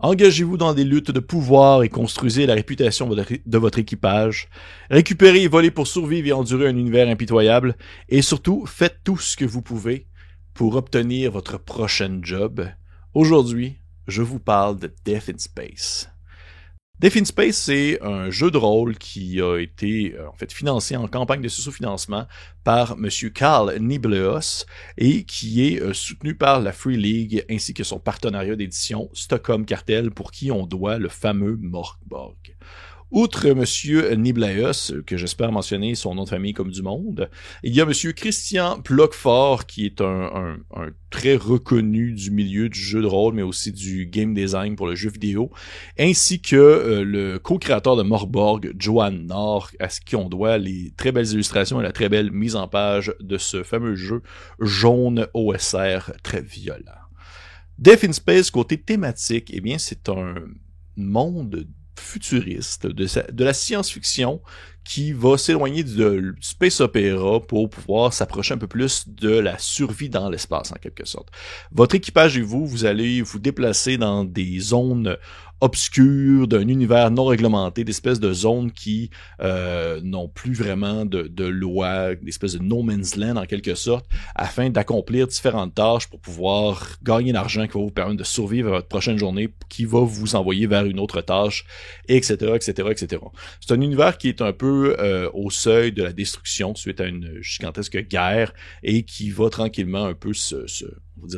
[0.00, 4.48] Engagez-vous dans des luttes de pouvoir et construisez la réputation de votre équipage.
[4.90, 7.76] Récupérez et volez pour survivre et endurer un univers impitoyable.
[8.08, 10.06] Et surtout, faites tout ce que vous pouvez
[10.54, 12.68] pour obtenir votre prochain job.
[13.12, 16.08] Aujourd'hui, je vous parle de Death in Space.
[17.00, 20.96] Death in Space, c'est un jeu de rôle qui a été euh, en fait financé
[20.96, 22.26] en campagne de sous-financement
[22.64, 23.08] par M.
[23.32, 24.66] Carl Nibleos
[24.96, 29.64] et qui est euh, soutenu par la Free League ainsi que son partenariat d'édition Stockholm
[29.64, 32.56] Cartel pour qui on doit le fameux Morkborg.
[33.10, 37.30] Outre Monsieur Niblaeus, que j'espère mentionner son nom de famille comme du monde,
[37.62, 40.58] il y a Monsieur Christian Plockfort, qui est un,
[41.08, 44.94] très reconnu du milieu du jeu de rôle, mais aussi du game design pour le
[44.94, 45.50] jeu vidéo,
[45.98, 50.92] ainsi que euh, le co-créateur de Morborg, Johan Nord, à ce qui on doit les
[50.98, 54.20] très belles illustrations et la très belle mise en page de ce fameux jeu
[54.60, 56.92] jaune OSR très violent.
[57.78, 60.34] Death in Space, côté thématique, eh bien, c'est un
[60.96, 61.66] monde
[61.98, 64.40] futuriste, de, de la science-fiction
[64.84, 70.08] qui va s'éloigner du space opéra pour pouvoir s'approcher un peu plus de la survie
[70.08, 71.28] dans l'espace en quelque sorte.
[71.72, 75.16] Votre équipage et vous, vous allez vous déplacer dans des zones
[75.60, 81.44] obscures d'un univers non réglementé, d'espèces de zones qui euh, n'ont plus vraiment de, de
[81.44, 86.96] loi, d'espèces de no man's land en quelque sorte, afin d'accomplir différentes tâches pour pouvoir
[87.02, 90.36] gagner l'argent qui va vous permettre de survivre à votre prochaine journée, qui va vous
[90.36, 91.64] envoyer vers une autre tâche,
[92.08, 93.22] etc., etc., etc.
[93.60, 97.06] C'est un univers qui est un peu euh, au seuil de la destruction suite à
[97.06, 100.66] une gigantesque guerre et qui va tranquillement un peu se,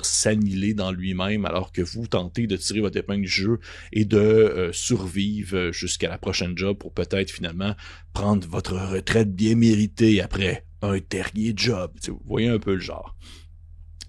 [0.03, 3.61] s'annihiler dans lui-même alors que vous tentez de tirer votre épingle du jeu
[3.93, 7.75] et de euh, survivre jusqu'à la prochaine job pour peut-être finalement
[8.13, 11.93] prendre votre retraite bien méritée après un dernier job.
[12.09, 13.17] vous voyez un peu le genre.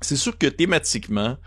[0.01, 1.37] C'est sûr que thématiquement,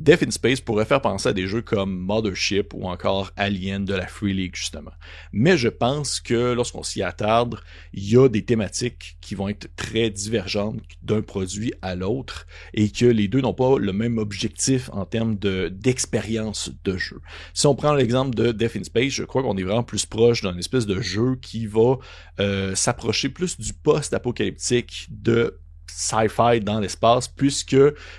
[0.00, 3.92] Death in Space pourrait faire penser à des jeux comme Mothership ou encore Alien de
[3.92, 4.92] la Free League, justement.
[5.32, 7.60] Mais je pense que lorsqu'on s'y attarde,
[7.92, 12.90] il y a des thématiques qui vont être très divergentes d'un produit à l'autre et
[12.90, 17.20] que les deux n'ont pas le même objectif en termes de, d'expérience de jeu.
[17.52, 20.40] Si on prend l'exemple de Death in Space, je crois qu'on est vraiment plus proche
[20.40, 21.98] d'un espèce de jeu qui va
[22.40, 25.58] euh, s'approcher plus du post-apocalyptique de
[25.96, 27.76] sci-fi dans l'espace, puisque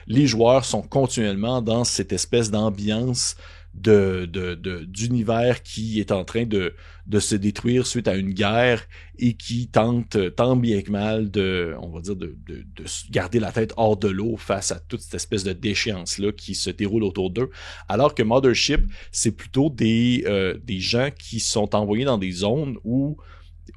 [0.08, 3.36] les joueurs sont continuellement dans cette espèce d'ambiance
[3.74, 6.74] de, d'univers qui est en train de,
[7.08, 8.86] de se détruire suite à une guerre
[9.18, 12.64] et qui tente tant bien que mal de, on va dire, de, de,
[13.10, 16.70] garder la tête hors de l'eau face à toute cette espèce de déchéance-là qui se
[16.70, 17.50] déroule autour d'eux.
[17.88, 22.78] Alors que Mothership, c'est plutôt des, euh, des gens qui sont envoyés dans des zones
[22.84, 23.18] où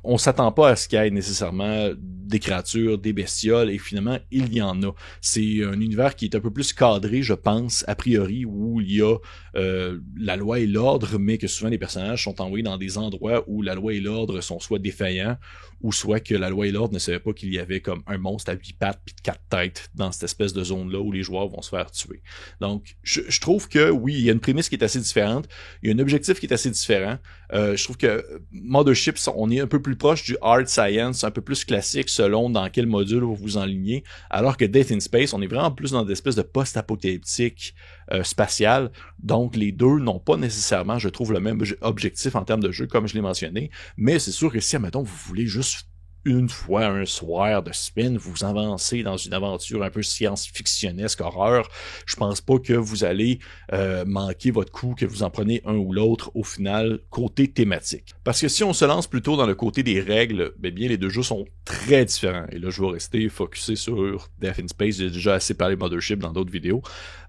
[0.05, 4.19] on s'attend pas à ce qu'il y ait nécessairement des créatures, des bestioles, et finalement,
[4.31, 4.93] il y en a.
[5.21, 8.97] C'est un univers qui est un peu plus cadré, je pense, a priori, où il
[8.97, 9.17] y a
[9.57, 13.45] euh, la loi et l'ordre, mais que souvent les personnages sont envoyés dans des endroits
[13.47, 15.37] où la loi et l'ordre sont soit défaillants,
[15.81, 18.17] ou soit que la loi et l'ordre ne savaient pas qu'il y avait comme un
[18.17, 21.49] monstre à huit pattes puis quatre têtes dans cette espèce de zone-là où les joueurs
[21.49, 22.23] vont se faire tuer.
[22.61, 25.47] Donc, je, trouve que oui, il y a une prémisse qui est assez différente,
[25.83, 27.19] il y a un objectif qui est assez différent.
[27.53, 31.31] Euh, je trouve que Mothership, on est un peu plus proche du hard science, un
[31.31, 35.32] peu plus classique selon dans quel module vous vous enlignez, alors que Death in Space,
[35.32, 37.75] on est vraiment plus dans des espèces de post-apocalyptique
[38.12, 38.91] euh, spatial.
[39.22, 42.87] Donc, les deux n'ont pas nécessairement, je trouve, le même objectif en termes de jeu,
[42.87, 43.71] comme je l'ai mentionné.
[43.97, 45.88] Mais c'est sûr que si, admettons, vous voulez juste
[46.25, 51.69] une fois un soir de spin, vous avancez dans une aventure un peu science-fictionnesque, horreur,
[52.07, 53.39] je pense pas que vous allez
[53.73, 58.15] euh, manquer votre coup, que vous en prenez un ou l'autre au final côté thématique.
[58.25, 60.97] Parce que si on se lance plutôt dans le côté des règles, ben bien les
[60.97, 62.47] deux jeux sont très différents.
[62.51, 64.97] Et là, je vais rester focusé sur Death in Space.
[64.97, 66.83] J'ai déjà assez parlé de Mothership dans d'autres vidéos.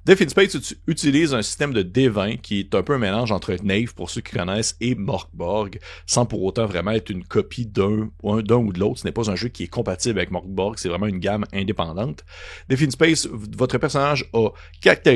[0.05, 3.95] Death Space utilise un système de D20 qui est un peu un mélange entre Knave,
[3.95, 8.41] pour ceux qui connaissent, et Morkborg, sans pour autant vraiment être une copie d'un ou
[8.43, 8.99] de l'autre.
[8.99, 12.23] Ce n'est pas un jeu qui est compatible avec Morkborg, c'est vraiment une gamme indépendante.
[12.69, 14.49] Death in Space, votre personnage a
[14.79, 15.09] quatre,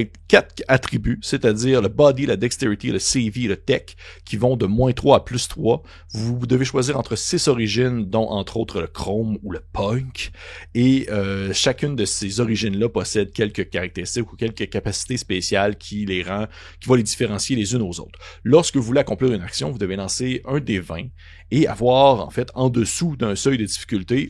[0.67, 5.17] attributs, c'est-à-dire le body, la dexterity, le CV, le tech, qui vont de moins 3
[5.17, 5.83] à plus 3.
[6.13, 10.31] Vous devez choisir entre six origines, dont entre autres le chrome ou le punk,
[10.73, 16.23] et euh, chacune de ces origines-là possède quelques caractéristiques ou quelques capacité spéciale qui les
[16.23, 16.47] rend,
[16.79, 18.19] qui va les différencier les unes aux autres.
[18.43, 21.07] Lorsque vous voulez accomplir une action, vous devez lancer un des 20
[21.51, 24.29] et avoir, en fait, en dessous d'un seuil de difficulté,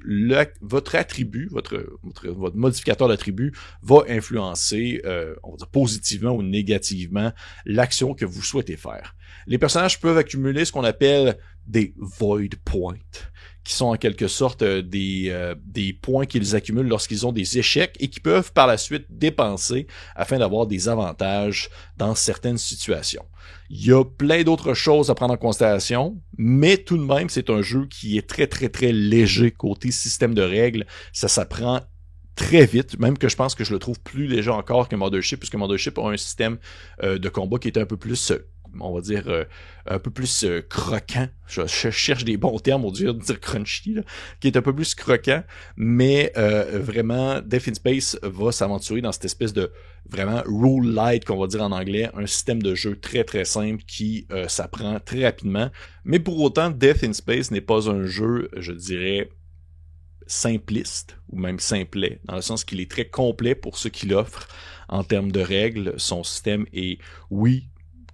[0.62, 1.86] votre attribut, votre,
[2.24, 7.32] votre, modificateur d'attribut va influencer, euh, on va dire positivement ou négativement,
[7.66, 9.16] l'action que vous souhaitez faire.
[9.48, 11.38] Les personnages peuvent accumuler ce qu'on appelle
[11.68, 12.98] des void points,
[13.64, 17.58] qui sont en quelque sorte euh, des, euh, des points qu'ils accumulent lorsqu'ils ont des
[17.58, 23.26] échecs et qui peuvent par la suite dépenser afin d'avoir des avantages dans certaines situations.
[23.70, 27.50] Il y a plein d'autres choses à prendre en considération, mais tout de même, c'est
[27.50, 30.86] un jeu qui est très très très léger côté système de règles.
[31.14, 31.82] Ça s'apprend
[32.36, 35.40] très vite, même que je pense que je le trouve plus léger encore que Mothership,
[35.40, 36.58] puisque Mothership a un système
[37.04, 38.32] euh, de combat qui est un peu plus
[38.80, 39.44] on va dire, euh,
[39.86, 41.28] un peu plus euh, croquant.
[41.48, 43.98] Je, cherche des bons termes au dire de dire crunchy,
[44.40, 45.44] qui est un peu plus croquant,
[45.78, 49.72] mais euh, vraiment, Death in Space va s'aventurer dans cette espèce de
[50.10, 53.84] vraiment rule light qu'on va dire en anglais, un système de jeu très très simple
[53.86, 55.70] qui s'apprend très rapidement.
[56.04, 59.30] Mais pour autant, Death in Space n'est pas un jeu, je dirais,
[60.30, 64.48] simpliste ou même simplet, dans le sens qu'il est très complet pour ce qu'il offre
[64.88, 65.94] en termes de règles.
[65.98, 67.00] Son système est,
[67.30, 67.68] oui,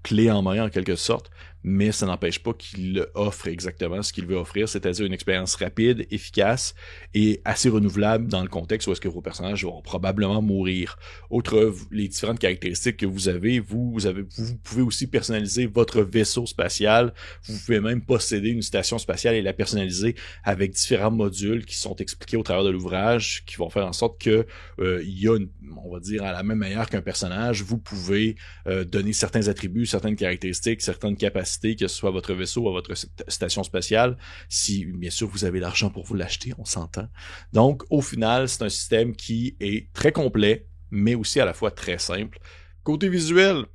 [0.06, 1.32] clé en main en quelque sorte,
[1.68, 6.06] mais ça n'empêche pas qu'il offre exactement ce qu'il veut offrir, c'est-à-dire une expérience rapide,
[6.12, 6.76] efficace
[7.16, 11.00] et assez renouvelable dans le contexte où est-ce que vos personnages vont probablement mourir.
[11.32, 16.46] Autre, les différentes caractéristiques que vous avez, vous, avez, vous pouvez aussi personnaliser votre vaisseau
[16.46, 17.16] spatial,
[17.48, 21.96] vous pouvez même posséder une station spatiale et la personnaliser avec différents modules qui sont
[21.96, 24.46] expliqués au travers de l'ouvrage, qui vont faire en sorte que
[24.80, 25.50] euh, il y a, une,
[25.84, 28.36] on va dire, à la même manière qu'un personnage, vous pouvez
[28.68, 32.94] euh, donner certains attributs, certaines caractéristiques, certaines capacités que ce soit votre vaisseau ou votre
[33.28, 34.18] station spatiale,
[34.50, 37.08] si bien sûr vous avez l'argent pour vous l'acheter, on s'entend.
[37.54, 41.72] Donc au final, c'est un système qui est très complet, mais aussi à la fois
[41.72, 42.40] très simple.
[42.84, 43.66] Côté visuel,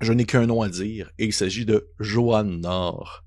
[0.00, 3.24] je n'ai qu'un nom à dire, et il s'agit de Johan Nord.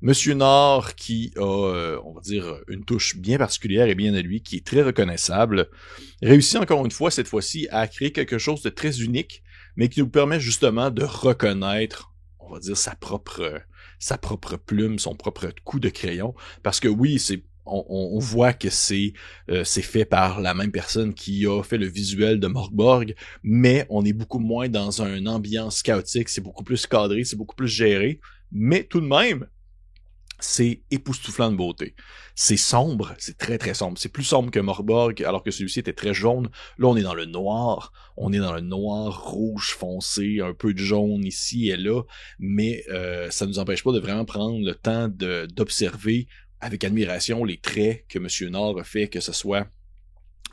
[0.00, 4.22] Monsieur Nord qui a, euh, on va dire, une touche bien particulière et bien à
[4.22, 5.68] lui, qui est très reconnaissable,
[6.22, 9.42] réussit encore une fois, cette fois-ci, à créer quelque chose de très unique,
[9.74, 12.12] mais qui nous permet justement de reconnaître
[12.48, 13.62] on va dire, sa propre,
[13.98, 16.34] sa propre plume, son propre coup de crayon.
[16.62, 19.12] Parce que oui, c'est on, voit que c'est
[19.50, 23.86] euh, c'est fait par la même personne qui a fait le visuel de Morgborg, mais
[23.90, 27.68] on est beaucoup moins dans une ambiance chaotique, c'est beaucoup plus cadré, c'est beaucoup plus
[27.68, 28.20] géré,
[28.52, 29.46] mais tout de même,
[30.40, 31.94] c'est époustouflant de beauté.
[32.34, 33.98] C'est sombre, c'est très très sombre.
[33.98, 36.48] C'est plus sombre que Morborg, alors que celui-ci était très jaune.
[36.78, 37.92] Là, on est dans le noir.
[38.16, 42.02] On est dans le noir rouge foncé, un peu de jaune ici et là,
[42.38, 46.26] mais euh, ça ne nous empêche pas de vraiment prendre le temps d'observer
[46.60, 48.50] avec admiration les traits que M.
[48.50, 49.68] Nord a fait, que ce soit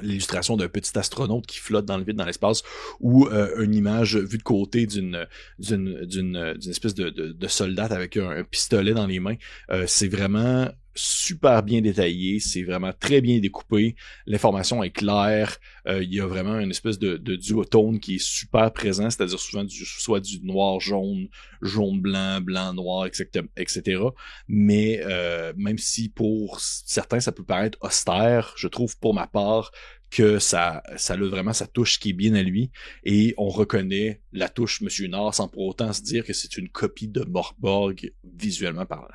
[0.01, 2.63] l'illustration d'un petit astronaute qui flotte dans le vide dans l'espace
[3.00, 5.27] ou euh, une image vue de côté d'une
[5.59, 9.36] d'une d'une espèce de, de, soldat avec un, pistolet dans les mains.
[9.71, 13.95] Euh, c'est vraiment super bien détaillé, c'est vraiment très bien découpé,
[14.25, 15.57] l'information est claire,
[15.88, 19.39] euh, il y a vraiment une espèce de, de duotone qui est super présent, c'est-à-dire
[19.39, 21.27] souvent du, soit du noir-jaune,
[21.62, 24.01] jaune-blanc, blanc-noir, etc., etc.
[24.47, 29.71] Mais euh, même si pour certains ça peut paraître austère, je trouve pour ma part
[30.12, 32.71] que ça, ça a vraiment sa touche qui est bien à lui
[33.03, 36.69] et on reconnaît la touche Monsieur Nord sans pour autant se dire que c'est une
[36.69, 39.09] copie de Morborg visuellement parlant.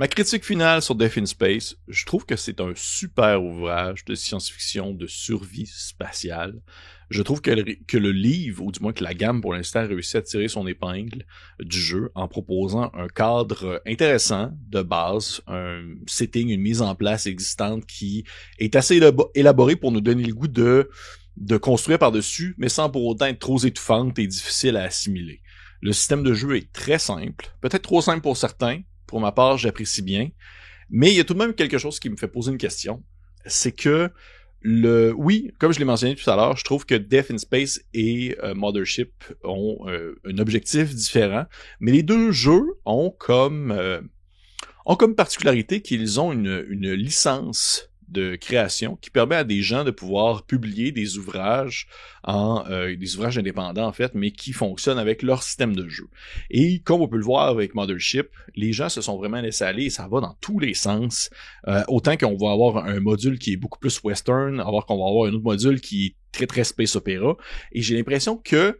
[0.00, 4.14] Ma critique finale sur Death in Space, je trouve que c'est un super ouvrage de
[4.14, 6.62] science-fiction de survie spatiale.
[7.10, 10.16] Je trouve que le, livre, ou du moins que la gamme pour l'instant, a réussi
[10.16, 11.26] à tirer son épingle
[11.58, 17.26] du jeu en proposant un cadre intéressant de base, un setting, une mise en place
[17.26, 18.24] existante qui
[18.58, 18.98] est assez
[19.34, 20.88] élaboré pour nous donner le goût de,
[21.36, 25.42] de construire par-dessus, mais sans pour autant être trop étouffante et difficile à assimiler.
[25.82, 28.80] Le système de jeu est très simple, peut-être trop simple pour certains,
[29.10, 30.30] pour ma part, j'apprécie bien.
[30.88, 33.02] Mais il y a tout de même quelque chose qui me fait poser une question.
[33.44, 34.08] C'est que
[34.60, 37.80] le, oui, comme je l'ai mentionné tout à l'heure, je trouve que Death in Space
[37.92, 39.12] et euh, Mothership
[39.42, 41.46] ont euh, un objectif différent,
[41.80, 44.00] mais les deux jeux ont comme euh,
[44.86, 49.84] ont comme particularité qu'ils ont une, une licence de création qui permet à des gens
[49.84, 51.86] de pouvoir publier des ouvrages
[52.24, 56.08] en euh, des ouvrages indépendants en fait, mais qui fonctionnent avec leur système de jeu.
[56.50, 59.84] Et comme on peut le voir avec Mothership, les gens se sont vraiment laissés aller
[59.84, 61.30] et ça va dans tous les sens.
[61.68, 65.08] Euh, autant qu'on va avoir un module qui est beaucoup plus western, alors qu'on va
[65.08, 67.36] avoir un autre module qui est très très space opéra.
[67.72, 68.78] Et j'ai l'impression que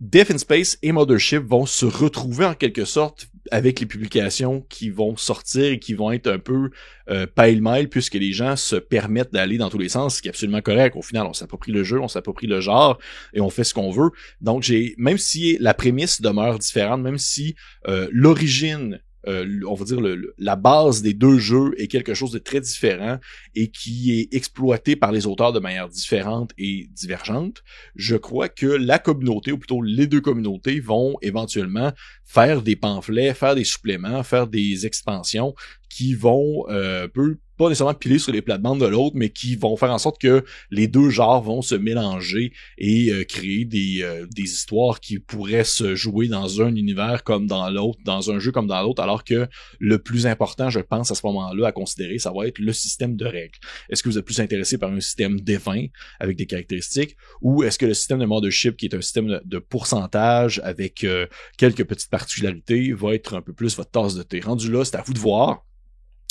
[0.00, 4.88] Death in Space et Mothership vont se retrouver en quelque sorte avec les publications qui
[4.88, 6.70] vont sortir et qui vont être un peu
[7.10, 10.30] euh, pile-mile puisque les gens se permettent d'aller dans tous les sens, ce qui est
[10.30, 10.96] absolument correct.
[10.96, 12.98] Au final, on s'approprie le jeu, on s'approprie le genre
[13.34, 14.10] et on fait ce qu'on veut.
[14.40, 17.54] Donc, j'ai même si la prémisse demeure différente, même si
[17.86, 22.32] euh, l'origine euh, on va dire le, la base des deux jeux est quelque chose
[22.32, 23.18] de très différent
[23.54, 27.62] et qui est exploité par les auteurs de manière différente et divergente,
[27.94, 31.92] je crois que la communauté, ou plutôt les deux communautés, vont éventuellement
[32.24, 35.54] faire des pamphlets, faire des suppléments, faire des expansions
[35.90, 39.76] qui vont euh, peu pas nécessairement piler sur les plates-bandes de l'autre, mais qui vont
[39.76, 44.26] faire en sorte que les deux genres vont se mélanger et euh, créer des, euh,
[44.34, 48.50] des histoires qui pourraient se jouer dans un univers comme dans l'autre, dans un jeu
[48.50, 49.46] comme dans l'autre, alors que
[49.78, 53.14] le plus important, je pense, à ce moment-là, à considérer, ça va être le système
[53.14, 53.58] de règles.
[53.90, 55.84] Est-ce que vous êtes plus intéressé par un système défunt
[56.18, 59.58] avec des caractéristiques, ou est-ce que le système de mothership, qui est un système de,
[59.58, 61.26] pourcentage avec euh,
[61.58, 64.40] quelques petites particularités, va être un peu plus votre tasse de thé?
[64.40, 65.66] Rendu là, c'est à vous de voir.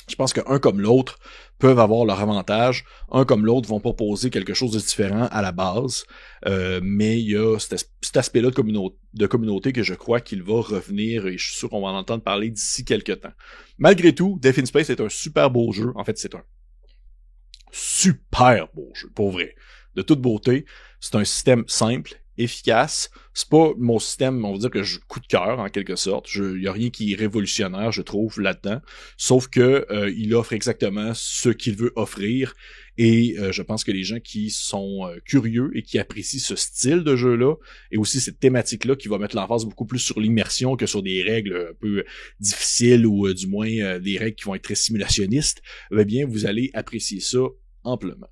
[0.09, 1.19] Je pense qu'un comme l'autre
[1.59, 2.85] peuvent avoir leur avantage.
[3.11, 6.05] Un comme l'autre vont proposer quelque chose de différent à la base.
[6.45, 10.61] Euh, mais il y a cet, aspect-là de, de, communauté que je crois qu'il va
[10.61, 13.33] revenir et je suis sûr qu'on va en entendre parler d'ici quelques temps.
[13.77, 15.91] Malgré tout, Death in Space est un super beau jeu.
[15.95, 16.43] En fait, c'est un
[17.71, 19.55] super beau jeu, pour vrai.
[19.95, 20.65] De toute beauté.
[20.99, 23.11] C'est un système simple, efficace.
[23.33, 26.33] C'est pas mon système, on va dire que je coup de cœur en quelque sorte.
[26.33, 28.81] Il y a rien qui est révolutionnaire, je trouve, là-dedans.
[29.17, 32.55] Sauf que euh, il offre exactement ce qu'il veut offrir.
[32.97, 36.55] Et euh, je pense que les gens qui sont euh, curieux et qui apprécient ce
[36.55, 37.55] style de jeu-là,
[37.91, 41.21] et aussi cette thématique-là qui va mettre l'emphase beaucoup plus sur l'immersion que sur des
[41.21, 42.03] règles un peu
[42.39, 45.61] difficiles ou du moins des règles qui vont être très simulationnistes,
[45.97, 47.39] eh bien, vous allez apprécier ça
[47.83, 48.27] amplement.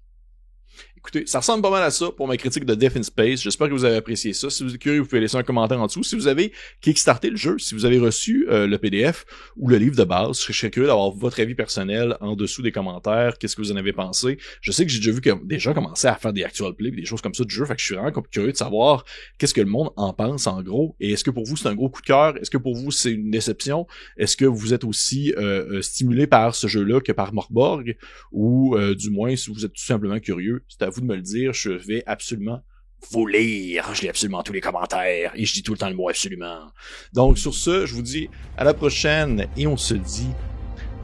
[0.98, 3.44] Écoutez, ça ressemble pas mal à ça pour ma critique de Death in Space.
[3.44, 4.50] J'espère que vous avez apprécié ça.
[4.50, 6.01] Si vous êtes curieux, vous pouvez laisser un commentaire en dessous.
[6.01, 6.51] Si vous avez
[6.82, 9.25] kickstarté le jeu, si vous avez reçu euh, le PDF
[9.58, 12.72] ou le livre de base, je serais curieux d'avoir votre avis personnel en dessous des
[12.72, 13.38] commentaires.
[13.38, 14.39] Qu'est-ce que vous en avez pensé?
[14.60, 17.06] Je sais que j'ai déjà vu que des gens à faire des actual plays des
[17.06, 17.63] choses comme ça de jeu.
[17.66, 19.06] Fait que je suis vraiment curieux de savoir
[19.38, 20.96] qu'est-ce que le monde en pense en gros.
[21.00, 22.38] Et est-ce que pour vous c'est un gros coup de cœur?
[22.38, 23.86] Est-ce que pour vous c'est une déception?
[24.18, 27.96] Est-ce que vous êtes aussi euh, euh, stimulé par ce jeu-là que par Morborg?
[28.32, 31.53] Ou du moins si vous êtes tout simplement curieux, à vous de me le dire.
[31.53, 32.63] Je vais absolument
[33.12, 33.94] vous lire.
[33.94, 36.72] Je lis absolument tous les commentaires et je dis tout le temps le mot absolument.
[37.13, 40.29] Donc sur ce, je vous dis à la prochaine et on se dit,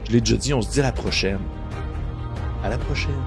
[0.06, 1.40] je l'ai déjà dit, on se dit à la prochaine.
[2.62, 3.22] À la prochaine.